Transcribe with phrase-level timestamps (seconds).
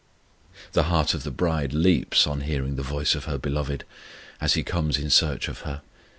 [0.71, 3.83] The heart of the bride leaps on hearing the voice of her Beloved,
[4.41, 5.83] as He comes in search of her.